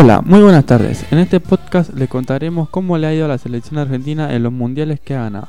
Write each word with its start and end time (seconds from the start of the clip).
Hola, 0.00 0.22
muy 0.24 0.40
buenas 0.40 0.64
tardes. 0.64 1.04
En 1.10 1.18
este 1.18 1.40
podcast 1.40 1.92
le 1.92 2.06
contaremos 2.06 2.68
cómo 2.68 2.96
le 2.98 3.08
ha 3.08 3.14
ido 3.14 3.24
a 3.24 3.28
la 3.28 3.36
selección 3.36 3.80
argentina 3.80 4.32
en 4.32 4.44
los 4.44 4.52
mundiales 4.52 5.00
que 5.00 5.16
ha 5.16 5.22
ganado. 5.22 5.48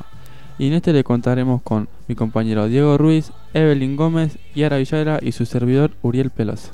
Y 0.58 0.66
en 0.66 0.74
este 0.74 0.92
le 0.92 1.04
contaremos 1.04 1.62
con 1.62 1.88
mi 2.08 2.16
compañero 2.16 2.68
Diego 2.68 2.98
Ruiz, 2.98 3.32
Evelyn 3.54 3.96
Gómez, 3.96 4.40
Yara 4.56 4.78
Villara 4.78 5.20
y 5.22 5.34
su 5.34 5.46
servidor 5.46 5.92
Uriel 6.02 6.32
Peloso. 6.32 6.72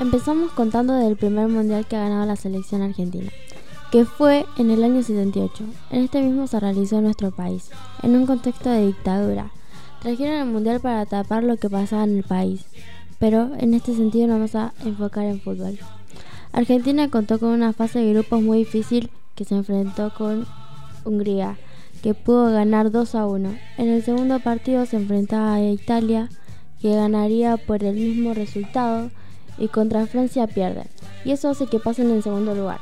Empezamos 0.00 0.50
contando 0.50 0.94
del 0.94 1.14
primer 1.14 1.46
mundial 1.46 1.86
que 1.86 1.94
ha 1.94 2.00
ganado 2.00 2.26
la 2.26 2.34
selección 2.34 2.82
argentina, 2.82 3.30
que 3.92 4.04
fue 4.04 4.46
en 4.58 4.72
el 4.72 4.82
año 4.82 5.00
78. 5.00 5.62
En 5.92 6.00
este 6.02 6.20
mismo 6.20 6.48
se 6.48 6.58
realizó 6.58 6.98
en 6.98 7.04
nuestro 7.04 7.30
país, 7.30 7.70
en 8.02 8.16
un 8.16 8.26
contexto 8.26 8.68
de 8.68 8.86
dictadura. 8.86 9.52
Trajeron 10.02 10.34
el 10.34 10.46
mundial 10.46 10.80
para 10.80 11.06
tapar 11.06 11.44
lo 11.44 11.56
que 11.58 11.70
pasaba 11.70 12.02
en 12.02 12.16
el 12.16 12.24
país, 12.24 12.64
pero 13.20 13.52
en 13.60 13.72
este 13.72 13.94
sentido 13.94 14.26
nos 14.26 14.36
vamos 14.36 14.54
a 14.56 14.72
enfocar 14.84 15.26
en 15.26 15.40
fútbol. 15.40 15.78
Argentina 16.50 17.08
contó 17.08 17.38
con 17.38 17.50
una 17.50 17.72
fase 17.72 18.00
de 18.00 18.12
grupos 18.12 18.42
muy 18.42 18.58
difícil 18.58 19.10
que 19.36 19.44
se 19.44 19.54
enfrentó 19.54 20.12
con 20.12 20.44
Hungría, 21.04 21.56
que 22.02 22.14
pudo 22.14 22.50
ganar 22.50 22.90
2 22.90 23.14
a 23.14 23.26
1. 23.26 23.54
En 23.78 23.88
el 23.88 24.02
segundo 24.02 24.40
partido 24.40 24.86
se 24.86 24.96
enfrentaba 24.96 25.54
a 25.54 25.62
Italia, 25.62 26.28
que 26.80 26.96
ganaría 26.96 27.56
por 27.56 27.84
el 27.84 27.94
mismo 27.94 28.34
resultado, 28.34 29.12
y 29.56 29.68
contra 29.68 30.06
Francia 30.06 30.48
pierde. 30.48 30.86
Y 31.24 31.30
eso 31.30 31.50
hace 31.50 31.66
que 31.66 31.78
pasen 31.78 32.10
en 32.10 32.22
segundo 32.22 32.56
lugar. 32.56 32.80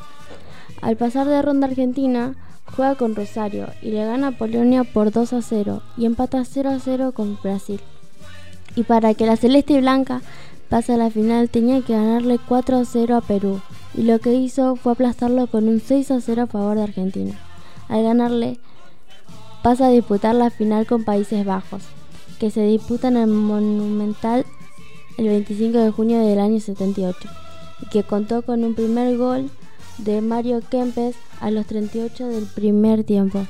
Al 0.80 0.96
pasar 0.96 1.27
de 1.27 1.43
ronda 1.43 1.66
Argentina, 1.66 2.34
juega 2.77 2.95
con 2.95 3.15
Rosario 3.15 3.69
y 3.83 3.91
le 3.91 4.05
gana 4.05 4.29
a 4.29 4.33
Polonia 4.33 4.85
por 4.85 5.10
2 5.10 5.32
a 5.32 5.43
0 5.43 5.82
y 5.96 6.07
empata 6.07 6.45
0 6.45 6.71
a 6.71 6.79
0 6.79 7.13
con 7.13 7.38
Brasil. 7.43 7.80
Y 8.76 8.85
para 8.85 9.15
que 9.15 9.26
la 9.26 9.37
Celeste 9.37 9.74
y 9.74 9.80
Blanca 9.80 10.23
pase 10.68 10.95
a 10.95 10.96
la 10.96 11.10
final 11.10 11.51
tenía 11.51 11.82
que 11.82 11.95
ganarle 11.95 12.38
4 12.38 12.79
a 12.79 12.85
0 12.85 13.16
a 13.16 13.21
Perú 13.21 13.60
y 13.95 14.02
lo 14.02 14.18
que 14.21 14.35
hizo 14.35 14.76
fue 14.76 14.93
aplastarlo 14.93 15.46
con 15.48 15.68
un 15.68 15.80
6 15.80 16.10
a 16.13 16.21
0 16.21 16.43
a 16.43 16.46
favor 16.46 16.76
de 16.76 16.85
Argentina. 16.85 17.38
Al 17.88 18.04
ganarle 18.04 18.59
pasa 19.63 19.87
a 19.87 19.91
disputar 19.91 20.35
la 20.35 20.51
final 20.51 20.87
con 20.87 21.04
Países 21.04 21.45
Bajos, 21.45 21.82
que 22.38 22.51
se 22.51 22.65
disputa 22.65 23.09
en 23.09 23.16
el 23.16 23.26
Monumental 23.26 24.46
el 25.18 25.26
25 25.26 25.79
de 25.79 25.91
junio 25.91 26.24
del 26.24 26.38
año 26.38 26.60
78 26.60 27.18
y 27.82 27.87
que 27.87 28.04
contó 28.04 28.43
con 28.43 28.65
un 28.65 28.74
primer 28.74 29.16
gol 29.18 29.51
de 29.99 30.21
Mario 30.21 30.60
Kempes 30.69 31.16
a 31.41 31.51
los 31.51 31.66
38 31.66 32.27
del 32.29 32.46
primer 32.46 33.05
tiempo. 33.05 33.46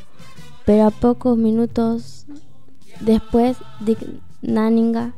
Pero 0.65 0.87
a 0.87 0.91
pocos 0.91 1.37
minutos 1.37 2.27
después, 3.01 3.57
Dick 3.81 3.99
Nanninga 4.43 5.15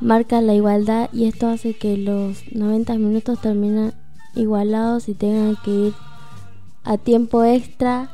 marca 0.00 0.40
la 0.40 0.54
igualdad 0.54 1.08
y 1.12 1.26
esto 1.26 1.48
hace 1.48 1.74
que 1.74 1.96
los 1.96 2.52
90 2.52 2.94
minutos 2.94 3.40
terminen 3.40 3.92
igualados 4.34 5.08
y 5.08 5.14
tengan 5.14 5.56
que 5.64 5.70
ir 5.70 5.94
a 6.84 6.98
tiempo 6.98 7.44
extra 7.44 8.10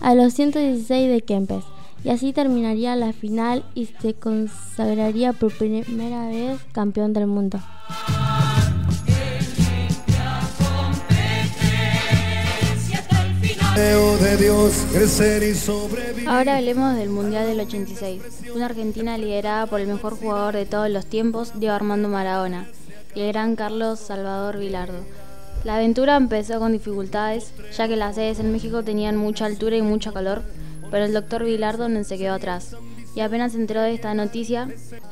a 0.00 0.14
los 0.14 0.34
116 0.34 1.10
de 1.10 1.20
Kempes. 1.22 1.64
Y 2.04 2.10
así 2.10 2.32
terminaría 2.32 2.94
la 2.94 3.12
final 3.12 3.64
y 3.74 3.86
se 3.86 4.14
consagraría 4.14 5.32
por 5.32 5.56
primera 5.56 6.28
vez 6.28 6.60
campeón 6.72 7.12
del 7.12 7.26
mundo. 7.26 7.58
Ahora 16.26 16.56
hablemos 16.56 16.96
del 16.96 17.10
Mundial 17.10 17.46
del 17.46 17.60
86, 17.60 18.22
una 18.54 18.66
Argentina 18.66 19.16
liderada 19.16 19.66
por 19.66 19.80
el 19.80 19.86
mejor 19.86 20.18
jugador 20.18 20.54
de 20.54 20.66
todos 20.66 20.90
los 20.90 21.06
tiempos, 21.06 21.52
Diego 21.60 21.76
Armando 21.76 22.08
Maradona, 22.08 22.66
y 23.14 23.20
el 23.20 23.32
gran 23.32 23.54
Carlos 23.54 24.00
Salvador 24.00 24.58
Vilardo. 24.58 24.98
La 25.62 25.76
aventura 25.76 26.16
empezó 26.16 26.58
con 26.58 26.72
dificultades, 26.72 27.52
ya 27.76 27.86
que 27.86 27.96
las 27.96 28.16
sedes 28.16 28.40
en 28.40 28.52
México 28.52 28.82
tenían 28.82 29.16
mucha 29.16 29.46
altura 29.46 29.76
y 29.76 29.82
mucho 29.82 30.12
calor, 30.12 30.42
pero 30.90 31.04
el 31.04 31.12
doctor 31.12 31.44
Vilardo 31.44 31.88
no 31.88 32.02
se 32.02 32.18
quedó 32.18 32.34
atrás, 32.34 32.74
y 33.14 33.20
apenas 33.20 33.54
enteró 33.54 33.82
de 33.82 33.94
esta 33.94 34.12
noticia, 34.12 34.68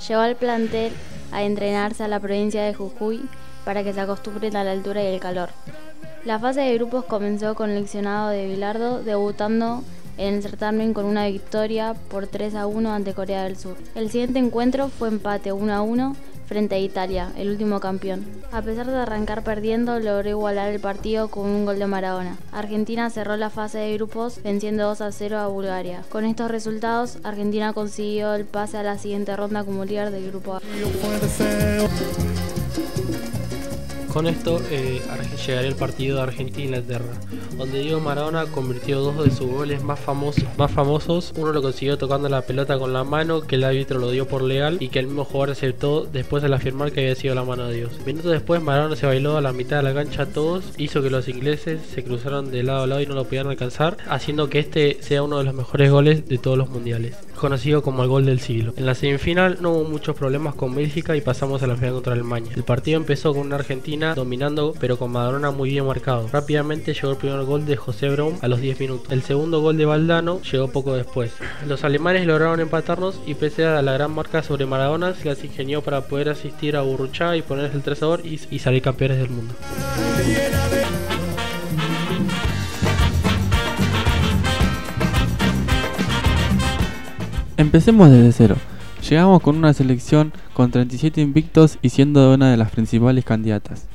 llevó 0.08 0.22
al 0.22 0.36
plantel 0.36 0.92
a 1.30 1.44
entrenarse 1.44 2.02
a 2.02 2.08
la 2.08 2.20
provincia 2.20 2.64
de 2.64 2.74
Jujuy 2.74 3.22
para 3.64 3.84
que 3.84 3.92
se 3.92 4.00
acostumbren 4.00 4.56
a 4.56 4.64
la 4.64 4.72
altura 4.72 5.02
y 5.04 5.06
el 5.06 5.20
calor. 5.20 5.50
La 6.26 6.40
fase 6.40 6.60
de 6.62 6.74
grupos 6.74 7.04
comenzó 7.04 7.54
con 7.54 7.70
el 7.70 7.76
leccionado 7.76 8.30
de 8.30 8.48
Bilardo 8.48 9.00
debutando 9.00 9.84
en 10.18 10.34
el 10.34 10.42
certamen 10.42 10.92
con 10.92 11.04
una 11.04 11.28
victoria 11.28 11.94
por 12.10 12.26
3 12.26 12.56
a 12.56 12.66
1 12.66 12.92
ante 12.92 13.14
Corea 13.14 13.44
del 13.44 13.56
Sur. 13.56 13.76
El 13.94 14.10
siguiente 14.10 14.40
encuentro 14.40 14.88
fue 14.88 15.06
empate 15.06 15.52
1 15.52 15.72
a 15.72 15.82
1 15.82 16.16
frente 16.46 16.74
a 16.74 16.80
Italia, 16.80 17.30
el 17.36 17.50
último 17.50 17.78
campeón. 17.78 18.26
A 18.50 18.60
pesar 18.60 18.88
de 18.88 18.96
arrancar 18.96 19.44
perdiendo, 19.44 20.00
logró 20.00 20.28
igualar 20.28 20.72
el 20.72 20.80
partido 20.80 21.28
con 21.28 21.46
un 21.46 21.64
gol 21.64 21.78
de 21.78 21.86
Maradona. 21.86 22.36
Argentina 22.50 23.08
cerró 23.08 23.36
la 23.36 23.48
fase 23.48 23.78
de 23.78 23.94
grupos 23.94 24.42
venciendo 24.42 24.82
2 24.88 25.02
a 25.02 25.12
0 25.12 25.38
a 25.38 25.46
Bulgaria. 25.46 26.02
Con 26.08 26.24
estos 26.24 26.50
resultados, 26.50 27.18
Argentina 27.22 27.72
consiguió 27.72 28.34
el 28.34 28.46
pase 28.46 28.78
a 28.78 28.82
la 28.82 28.98
siguiente 28.98 29.36
ronda 29.36 29.62
como 29.62 29.84
líder 29.84 30.10
del 30.10 30.26
grupo 30.32 30.54
A. 30.54 30.60
Con 34.16 34.28
esto 34.28 34.62
eh, 34.70 35.02
llegaría 35.46 35.68
el 35.68 35.76
partido 35.76 36.16
de 36.16 36.22
Argentina-Inglaterra, 36.22 37.04
donde 37.58 37.80
Diego 37.80 38.00
Maradona 38.00 38.46
convirtió 38.46 39.00
dos 39.00 39.22
de 39.22 39.30
sus 39.30 39.46
goles 39.46 39.84
más 39.84 40.00
famosos. 40.00 41.34
Uno 41.36 41.52
lo 41.52 41.60
consiguió 41.60 41.98
tocando 41.98 42.26
la 42.30 42.40
pelota 42.40 42.78
con 42.78 42.94
la 42.94 43.04
mano, 43.04 43.42
que 43.42 43.56
el 43.56 43.64
árbitro 43.64 43.98
lo 43.98 44.10
dio 44.10 44.26
por 44.26 44.40
legal 44.40 44.78
y 44.80 44.88
que 44.88 45.00
el 45.00 45.08
mismo 45.08 45.26
jugador 45.26 45.50
aceptó 45.50 46.06
después 46.06 46.42
de 46.42 46.54
afirmar 46.54 46.92
que 46.92 47.00
había 47.00 47.14
sido 47.14 47.34
la 47.34 47.44
mano 47.44 47.68
de 47.68 47.76
Dios. 47.76 47.92
Minutos 48.06 48.32
después, 48.32 48.62
Maradona 48.62 48.96
se 48.96 49.04
bailó 49.04 49.36
a 49.36 49.42
la 49.42 49.52
mitad 49.52 49.76
de 49.76 49.82
la 49.82 49.92
cancha 49.92 50.22
a 50.22 50.26
todos, 50.26 50.64
hizo 50.78 51.02
que 51.02 51.10
los 51.10 51.28
ingleses 51.28 51.82
se 51.84 52.02
cruzaron 52.02 52.50
de 52.50 52.62
lado 52.62 52.84
a 52.84 52.86
lado 52.86 53.02
y 53.02 53.06
no 53.06 53.16
lo 53.16 53.24
pudieran 53.24 53.50
alcanzar, 53.50 53.98
haciendo 54.08 54.48
que 54.48 54.60
este 54.60 54.96
sea 55.02 55.24
uno 55.24 55.36
de 55.36 55.44
los 55.44 55.52
mejores 55.52 55.90
goles 55.90 56.26
de 56.26 56.38
todos 56.38 56.56
los 56.56 56.70
mundiales, 56.70 57.16
conocido 57.36 57.82
como 57.82 58.02
el 58.02 58.08
gol 58.08 58.26
del 58.26 58.40
siglo. 58.40 58.72
En 58.76 58.86
la 58.86 58.94
semifinal 58.94 59.58
no 59.60 59.72
hubo 59.72 59.84
muchos 59.84 60.16
problemas 60.16 60.54
con 60.54 60.74
Bélgica 60.74 61.16
y 61.16 61.20
pasamos 61.20 61.62
a 61.62 61.66
la 61.66 61.76
final 61.76 61.94
contra 61.94 62.12
Alemania. 62.12 62.52
El 62.54 62.64
partido 62.64 62.96
empezó 62.96 63.32
con 63.32 63.46
una 63.46 63.56
Argentina 63.56 64.14
dominando 64.14 64.74
pero 64.78 64.98
con 64.98 65.12
Maradona 65.12 65.50
muy 65.50 65.70
bien 65.70 65.86
marcado. 65.86 66.28
Rápidamente 66.32 66.94
llegó 66.94 67.10
el 67.10 67.16
primer 67.16 67.44
gol 67.44 67.66
de 67.66 67.76
José 67.76 68.08
Brown 68.08 68.38
a 68.42 68.48
los 68.48 68.60
10 68.60 68.80
minutos. 68.80 69.12
El 69.12 69.22
segundo 69.22 69.60
gol 69.60 69.76
de 69.76 69.84
Valdano 69.84 70.40
llegó 70.42 70.68
poco 70.68 70.94
después. 70.94 71.32
Los 71.66 71.84
alemanes 71.84 72.26
lograron 72.26 72.60
empatarnos 72.60 73.20
y 73.26 73.34
pese 73.34 73.64
a 73.64 73.82
la 73.82 73.92
gran 73.92 74.12
marca 74.12 74.42
sobre 74.42 74.66
Maradona 74.66 75.14
se 75.14 75.28
las 75.28 75.44
ingenió 75.44 75.82
para 75.82 76.02
poder 76.02 76.28
asistir 76.28 76.76
a 76.76 76.82
Burruchá 76.82 77.36
y 77.36 77.42
ponerse 77.42 77.76
el 77.76 77.82
3 77.82 78.00
y, 78.24 78.40
y 78.50 78.58
salir 78.58 78.82
campeones 78.82 79.18
del 79.18 79.30
mundo. 79.30 79.54
Empecemos 87.66 88.08
desde 88.12 88.30
cero. 88.30 88.56
Llegamos 89.10 89.42
con 89.42 89.56
una 89.56 89.74
selección 89.74 90.32
con 90.54 90.70
37 90.70 91.20
invictos 91.20 91.80
y 91.82 91.88
siendo 91.88 92.32
una 92.32 92.48
de 92.48 92.56
las 92.56 92.70
principales 92.70 93.24
candidatas. 93.24 93.88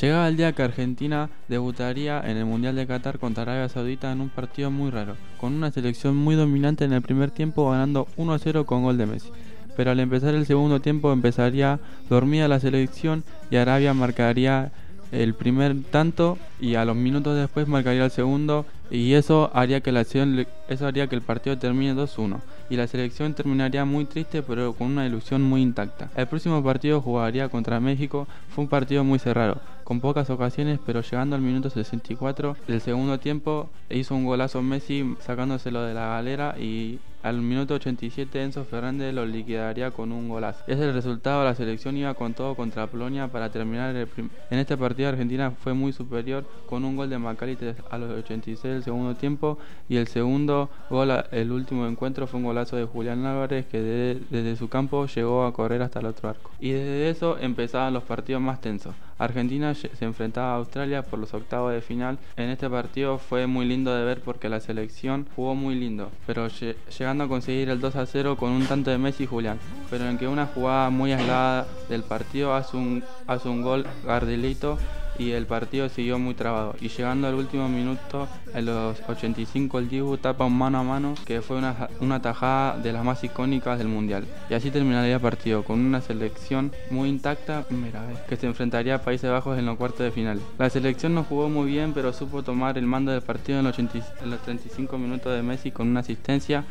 Llegaba 0.00 0.28
el 0.28 0.36
día 0.36 0.52
que 0.52 0.62
Argentina 0.62 1.28
debutaría 1.48 2.20
en 2.20 2.36
el 2.36 2.44
Mundial 2.44 2.76
de 2.76 2.86
Qatar 2.86 3.18
contra 3.18 3.42
Arabia 3.42 3.68
Saudita 3.68 4.12
en 4.12 4.20
un 4.20 4.28
partido 4.28 4.70
muy 4.70 4.92
raro, 4.92 5.16
con 5.40 5.54
una 5.54 5.72
selección 5.72 6.14
muy 6.16 6.36
dominante 6.36 6.84
en 6.84 6.92
el 6.92 7.02
primer 7.02 7.32
tiempo 7.32 7.68
ganando 7.68 8.06
1 8.16 8.32
a 8.32 8.38
0 8.38 8.64
con 8.64 8.84
gol 8.84 8.96
de 8.96 9.06
Messi. 9.06 9.30
Pero 9.76 9.90
al 9.90 9.98
empezar 9.98 10.36
el 10.36 10.46
segundo 10.46 10.78
tiempo 10.78 11.12
empezaría 11.12 11.80
dormida 12.08 12.46
la 12.46 12.60
selección 12.60 13.24
y 13.50 13.56
Arabia 13.56 13.92
marcaría 13.92 14.70
el 15.10 15.34
primer 15.34 15.74
tanto 15.90 16.38
y 16.60 16.76
a 16.76 16.84
los 16.84 16.94
minutos 16.94 17.36
después 17.36 17.66
marcaría 17.66 18.04
el 18.04 18.12
segundo 18.12 18.66
y 18.88 19.14
eso 19.14 19.50
haría 19.52 19.80
que 19.80 19.90
el 19.90 21.22
partido 21.22 21.58
termine 21.58 21.94
2-1 21.96 22.40
y 22.68 22.76
la 22.76 22.86
selección 22.86 23.34
terminaría 23.34 23.84
muy 23.84 24.04
triste 24.04 24.42
pero 24.42 24.72
con 24.72 24.88
una 24.88 25.06
ilusión 25.06 25.42
muy 25.42 25.62
intacta. 25.62 26.10
El 26.16 26.26
próximo 26.26 26.62
partido 26.62 27.00
jugaría 27.00 27.48
contra 27.48 27.80
México, 27.80 28.26
fue 28.50 28.64
un 28.64 28.68
partido 28.68 29.04
muy 29.04 29.18
cerrado, 29.18 29.60
con 29.86 30.00
pocas 30.00 30.28
ocasiones 30.30 30.80
pero 30.84 31.00
llegando 31.00 31.36
al 31.36 31.42
minuto 31.42 31.70
64 31.70 32.56
del 32.66 32.80
segundo 32.80 33.20
tiempo 33.20 33.70
hizo 33.88 34.16
un 34.16 34.24
golazo 34.24 34.60
Messi 34.60 35.14
sacándoselo 35.20 35.82
de 35.82 35.94
la 35.94 36.08
galera 36.08 36.56
y 36.58 36.98
al 37.22 37.40
minuto 37.40 37.74
87 37.74 38.42
Enzo 38.42 38.64
Fernández 38.64 39.12
lo 39.12 39.26
liquidaría 39.26 39.90
con 39.90 40.12
un 40.12 40.28
golazo. 40.28 40.62
Ese 40.68 40.74
es 40.74 40.80
el 40.80 40.94
resultado, 40.94 41.42
la 41.42 41.56
selección 41.56 41.96
iba 41.96 42.14
con 42.14 42.34
todo 42.34 42.54
contra 42.54 42.86
Polonia 42.86 43.26
para 43.26 43.50
terminar 43.50 43.96
el 43.96 44.08
en 44.50 44.58
este 44.58 44.76
partido 44.76 45.08
Argentina 45.08 45.50
fue 45.50 45.74
muy 45.74 45.92
superior 45.92 46.44
con 46.66 46.84
un 46.84 46.96
gol 46.96 47.10
de 47.10 47.18
Macalister 47.18 47.74
a 47.90 47.98
los 47.98 48.10
86 48.10 48.74
del 48.74 48.84
segundo 48.84 49.16
tiempo 49.16 49.58
y 49.88 49.96
el 49.96 50.06
segundo 50.06 50.70
gol, 50.88 51.12
el 51.32 51.50
último 51.50 51.86
encuentro 51.86 52.28
fue 52.28 52.38
un 52.38 52.46
golazo 52.46 52.76
de 52.76 52.84
Julián 52.84 53.24
Álvarez 53.24 53.66
que 53.66 53.80
desde 53.80 54.56
su 54.56 54.68
campo 54.68 55.06
llegó 55.06 55.44
a 55.44 55.52
correr 55.52 55.82
hasta 55.82 55.98
el 55.98 56.06
otro 56.06 56.28
arco. 56.28 56.52
Y 56.60 56.70
desde 56.70 57.10
eso 57.10 57.38
empezaban 57.38 57.92
los 57.92 58.04
partidos 58.04 58.40
más 58.40 58.60
tensos. 58.60 58.94
Argentina 59.18 59.72
se 59.76 60.04
enfrentaba 60.04 60.52
a 60.52 60.56
Australia 60.56 61.02
por 61.02 61.18
los 61.18 61.34
octavos 61.34 61.72
de 61.72 61.80
final. 61.80 62.18
En 62.36 62.50
este 62.50 62.68
partido 62.68 63.18
fue 63.18 63.46
muy 63.46 63.66
lindo 63.66 63.94
de 63.94 64.04
ver 64.04 64.20
porque 64.20 64.48
la 64.48 64.60
selección 64.60 65.26
jugó 65.36 65.54
muy 65.54 65.74
lindo, 65.74 66.10
pero 66.26 66.48
llegando 66.48 67.24
a 67.24 67.28
conseguir 67.28 67.68
el 67.68 67.80
2 67.80 67.96
a 67.96 68.06
0 68.06 68.36
con 68.36 68.50
un 68.50 68.66
tanto 68.66 68.90
de 68.90 68.98
Messi 68.98 69.24
y 69.24 69.26
Julián, 69.26 69.58
pero 69.90 70.08
en 70.08 70.18
que 70.18 70.28
una 70.28 70.46
jugada 70.46 70.90
muy 70.90 71.12
aislada 71.12 71.66
del 71.88 72.02
partido 72.02 72.54
hace 72.54 72.76
un, 72.76 73.04
hace 73.26 73.48
un 73.48 73.62
gol 73.62 73.86
Gardelito 74.04 74.78
y 75.18 75.32
el 75.32 75.46
partido 75.46 75.88
siguió 75.88 76.18
muy 76.18 76.34
trabado. 76.34 76.74
Y 76.80 76.88
llegando 76.88 77.28
al 77.28 77.34
último 77.34 77.68
minuto, 77.68 78.28
en 78.54 78.66
los 78.66 79.00
85, 79.08 79.78
el 79.78 79.88
Dibu 79.88 80.16
tapa 80.18 80.44
un 80.44 80.56
mano 80.56 80.78
a 80.78 80.82
mano 80.82 81.14
que 81.24 81.42
fue 81.42 81.56
una, 81.56 81.88
una 82.00 82.20
tajada 82.20 82.78
de 82.78 82.92
las 82.92 83.04
más 83.04 83.22
icónicas 83.24 83.78
del 83.78 83.88
Mundial. 83.88 84.24
Y 84.50 84.54
así 84.54 84.70
terminaría 84.70 85.14
el 85.14 85.20
partido, 85.20 85.64
con 85.64 85.80
una 85.80 86.00
selección 86.00 86.72
muy 86.90 87.08
intacta, 87.08 87.64
mira, 87.70 88.02
que 88.28 88.36
se 88.36 88.46
enfrentaría 88.46 88.96
a 88.96 89.02
Países 89.02 89.30
Bajos 89.30 89.58
en 89.58 89.66
los 89.66 89.76
cuartos 89.76 90.00
de 90.00 90.10
final. 90.10 90.40
La 90.58 90.70
selección 90.70 91.14
no 91.14 91.24
jugó 91.24 91.48
muy 91.48 91.70
bien, 91.70 91.92
pero 91.92 92.12
supo 92.12 92.42
tomar 92.42 92.78
el 92.78 92.86
mando 92.86 93.12
del 93.12 93.22
partido 93.22 93.58
en 93.58 93.64
los, 93.64 93.78
en 93.78 93.90
los 94.30 94.40
35 94.40 94.98
minutos 94.98 95.34
de 95.34 95.42
Messi 95.42 95.70
con 95.70 95.88
una 95.88 96.00
asistencia 96.00 96.64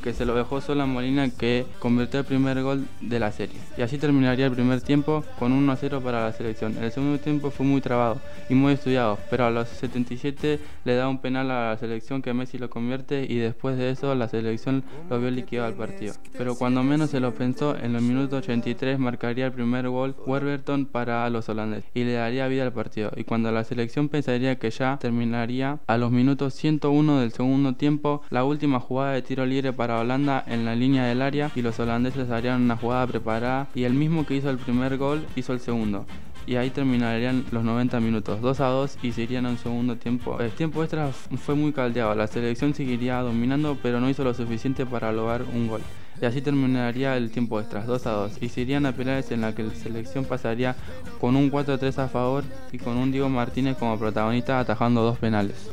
que 0.00 0.12
se 0.12 0.24
lo 0.24 0.34
dejó 0.34 0.60
solo 0.60 0.82
a 0.82 0.86
Molina 0.86 1.30
que 1.30 1.66
convirtió 1.78 2.20
el 2.20 2.26
primer 2.26 2.62
gol 2.62 2.86
de 3.00 3.18
la 3.18 3.32
serie. 3.32 3.58
Y 3.76 3.82
así 3.82 3.98
terminaría 3.98 4.46
el 4.46 4.52
primer 4.52 4.80
tiempo 4.80 5.24
con 5.38 5.52
1-0 5.52 6.00
para 6.02 6.24
la 6.24 6.32
selección. 6.32 6.76
El 6.80 6.90
segundo 6.90 7.18
tiempo 7.18 7.50
fue 7.50 7.66
muy 7.66 7.80
trabado 7.80 8.20
y 8.48 8.54
muy 8.54 8.72
estudiado, 8.74 9.18
pero 9.30 9.46
a 9.46 9.50
los 9.50 9.68
77 9.68 10.58
le 10.84 10.94
da 10.94 11.08
un 11.08 11.18
penal 11.18 11.50
a 11.50 11.70
la 11.70 11.76
selección 11.78 12.22
que 12.22 12.34
Messi 12.34 12.58
lo 12.58 12.70
convierte 12.70 13.26
y 13.28 13.36
después 13.36 13.76
de 13.76 13.90
eso 13.90 14.14
la 14.14 14.28
selección 14.28 14.82
lo 15.08 15.20
vio 15.20 15.30
liquidado 15.30 15.68
al 15.68 15.74
partido. 15.74 16.14
Pero 16.36 16.54
cuando 16.56 16.82
menos 16.82 17.10
se 17.10 17.20
lo 17.20 17.34
pensó, 17.34 17.76
en 17.76 17.92
los 17.92 18.02
minutos 18.02 18.38
83 18.40 18.98
marcaría 18.98 19.46
el 19.46 19.52
primer 19.52 19.88
gol 19.88 20.14
Werberton 20.26 20.86
para 20.86 21.28
los 21.30 21.48
holandeses 21.48 21.90
y 21.94 22.04
le 22.04 22.14
daría 22.14 22.48
vida 22.48 22.62
al 22.62 22.72
partido. 22.72 23.10
Y 23.16 23.24
cuando 23.24 23.50
la 23.52 23.64
selección 23.64 24.08
pensaría 24.08 24.58
que 24.58 24.70
ya 24.70 24.98
terminaría, 25.00 25.78
a 25.86 25.96
los 25.96 26.10
minutos 26.10 26.54
101 26.54 27.20
del 27.20 27.32
segundo 27.32 27.74
tiempo, 27.74 28.22
la 28.30 28.44
última 28.44 28.80
jugada 28.80 29.12
de 29.12 29.22
tiro 29.22 29.46
libre 29.46 29.72
para 29.72 29.89
Holanda 29.98 30.44
en 30.46 30.64
la 30.64 30.74
línea 30.74 31.04
del 31.06 31.22
área 31.22 31.50
y 31.54 31.62
los 31.62 31.78
holandeses 31.80 32.30
harían 32.30 32.62
una 32.62 32.76
jugada 32.76 33.06
preparada 33.06 33.68
y 33.74 33.84
el 33.84 33.94
mismo 33.94 34.24
que 34.26 34.36
hizo 34.36 34.50
el 34.50 34.58
primer 34.58 34.96
gol 34.96 35.26
hizo 35.36 35.52
el 35.52 35.60
segundo. 35.60 36.06
Y 36.46 36.56
ahí 36.56 36.70
terminarían 36.70 37.44
los 37.52 37.62
90 37.64 38.00
minutos, 38.00 38.40
2 38.40 38.60
a 38.60 38.66
2 38.66 38.98
y 39.02 39.12
se 39.12 39.22
irían 39.22 39.46
a 39.46 39.50
un 39.50 39.58
segundo 39.58 39.96
tiempo. 39.96 40.40
El 40.40 40.50
tiempo 40.50 40.82
extra 40.82 41.10
fue 41.12 41.54
muy 41.54 41.72
caldeado, 41.72 42.14
la 42.14 42.26
selección 42.26 42.74
seguiría 42.74 43.20
dominando 43.20 43.76
pero 43.82 44.00
no 44.00 44.08
hizo 44.08 44.24
lo 44.24 44.34
suficiente 44.34 44.86
para 44.86 45.12
lograr 45.12 45.42
un 45.42 45.68
gol. 45.68 45.82
Y 46.20 46.26
así 46.26 46.42
terminaría 46.42 47.16
el 47.16 47.30
tiempo 47.30 47.60
extra, 47.60 47.84
2 47.84 48.06
a 48.06 48.10
2. 48.10 48.38
Y 48.42 48.48
se 48.50 48.60
irían 48.60 48.84
a 48.84 48.92
penales 48.92 49.30
en 49.30 49.40
la 49.40 49.54
que 49.54 49.62
la 49.62 49.74
selección 49.74 50.24
pasaría 50.24 50.76
con 51.18 51.34
un 51.34 51.50
4-3 51.50 51.98
a 51.98 52.08
favor 52.08 52.44
y 52.72 52.78
con 52.78 52.96
un 52.98 53.10
Diego 53.10 53.28
Martínez 53.28 53.76
como 53.78 53.98
protagonista 53.98 54.60
atajando 54.60 55.02
dos 55.02 55.18
penales. 55.18 55.70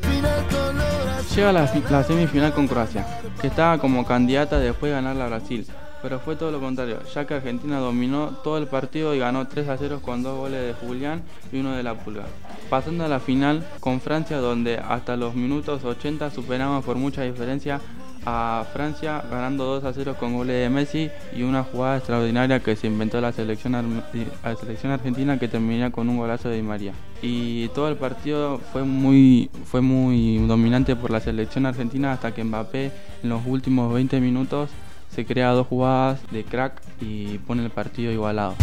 Llega 1.35 1.51
la, 1.51 1.67
semifinal 2.03 2.53
con 2.53 2.67
Croacia, 2.67 3.05
que 3.39 3.47
estaba 3.47 3.77
como 3.77 4.05
candidata 4.05 4.57
después 4.57 4.91
de 4.91 4.95
ganar 4.95 5.21
a 5.21 5.27
Brasil, 5.27 5.67
pero 6.01 6.19
fue 6.19 6.35
todo 6.35 6.51
lo 6.51 6.59
contrario, 6.59 6.99
ya 7.13 7.27
que 7.27 7.35
Argentina 7.35 7.77
dominó 7.79 8.29
todo 8.43 8.57
el 8.57 8.65
partido 8.65 9.13
y 9.13 9.19
ganó 9.19 9.47
3 9.47 9.69
a 9.69 9.77
0 9.77 9.99
con 10.01 10.23
dos 10.23 10.37
goles 10.37 10.61
de 10.61 10.73
Julián 10.73 11.21
y 11.51 11.59
uno 11.59 11.75
de 11.75 11.83
la 11.83 11.93
Pulga. 11.93 12.25
Pasando 12.69 13.05
a 13.05 13.07
la 13.07 13.19
final 13.19 13.63
con 13.79 14.01
Francia, 14.01 14.37
donde 14.37 14.77
hasta 14.77 15.15
los 15.15 15.35
minutos 15.35 15.83
80 15.83 16.31
superamos 16.31 16.83
por 16.83 16.95
mucha 16.95 17.21
diferencia 17.21 17.81
a 18.29 18.65
Francia 18.73 19.23
ganando 19.31 19.63
2 19.63 19.85
a 19.85 19.93
0 19.93 20.17
con 20.19 20.35
goles 20.35 20.61
de 20.61 20.69
Messi 20.69 21.09
y 21.33 21.43
una 21.43 21.63
jugada 21.63 21.95
extraordinaria 21.95 22.59
que 22.59 22.75
se 22.75 22.87
inventó 22.87 23.21
la 23.21 23.31
selección, 23.31 23.71
la 23.71 24.55
selección 24.57 24.91
argentina 24.91 25.39
que 25.39 25.47
terminaría 25.47 25.91
con 25.91 26.09
un 26.09 26.17
golazo 26.17 26.49
de 26.49 26.57
Di 26.57 26.61
María. 26.61 26.91
Y 27.21 27.69
todo 27.69 27.87
el 27.87 27.95
partido 27.95 28.59
fue 28.73 28.83
muy, 28.83 29.49
fue 29.63 29.79
muy 29.79 30.45
dominante 30.45 30.97
por 30.97 31.09
la 31.09 31.21
selección 31.21 31.65
argentina 31.65 32.11
hasta 32.11 32.33
que 32.33 32.43
Mbappé 32.43 32.91
en 33.23 33.29
los 33.29 33.45
últimos 33.45 33.93
20 33.93 34.19
minutos 34.19 34.71
se 35.09 35.25
crea 35.25 35.51
dos 35.51 35.65
jugadas 35.65 36.19
de 36.29 36.43
crack 36.43 36.81
y 36.99 37.37
pone 37.37 37.63
el 37.63 37.69
partido 37.69 38.11
igualado. 38.11 38.55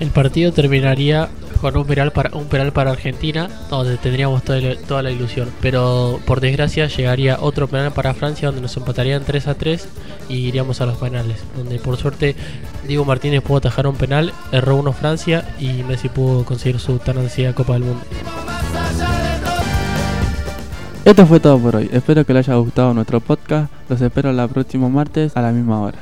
El 0.00 0.08
partido 0.10 0.50
terminaría 0.50 1.28
con 1.58 1.76
un 1.76 1.86
penal 1.86 2.12
para 2.12 2.36
un 2.36 2.46
penal 2.46 2.72
para 2.72 2.90
Argentina, 2.90 3.48
donde 3.70 3.96
tendríamos 3.96 4.42
toda 4.42 5.02
la, 5.02 5.10
ilusión. 5.10 5.50
Pero 5.60 6.20
por 6.26 6.40
desgracia 6.40 6.86
llegaría 6.86 7.38
otro 7.40 7.68
penal 7.68 7.92
para 7.92 8.14
Francia, 8.14 8.48
donde 8.48 8.62
nos 8.62 8.76
empatarían 8.76 9.24
3 9.24 9.48
a 9.48 9.54
3 9.54 9.88
y 10.28 10.36
iríamos 10.48 10.80
a 10.80 10.86
los 10.86 10.96
penales. 10.96 11.38
Donde 11.56 11.78
por 11.78 11.96
suerte 11.96 12.36
Diego 12.86 13.04
Martínez 13.04 13.42
pudo 13.42 13.58
atajar 13.58 13.86
un 13.86 13.96
penal, 13.96 14.32
erró 14.52 14.76
uno 14.76 14.92
Francia 14.92 15.44
y 15.58 15.82
Messi 15.82 16.08
pudo 16.08 16.44
conseguir 16.44 16.80
su 16.80 16.98
tan 16.98 17.18
ansiada 17.18 17.54
Copa 17.54 17.74
del 17.74 17.84
Mundo. 17.84 18.04
Esto 21.06 21.24
fue 21.24 21.38
todo 21.38 21.56
por 21.60 21.76
hoy. 21.76 21.88
Espero 21.92 22.24
que 22.24 22.34
les 22.34 22.48
haya 22.48 22.58
gustado 22.58 22.92
nuestro 22.92 23.20
podcast. 23.20 23.70
Los 23.88 24.00
espero 24.00 24.30
el 24.30 24.48
próximo 24.48 24.90
martes 24.90 25.36
a 25.36 25.40
la 25.40 25.52
misma 25.52 25.80
hora. 25.80 25.98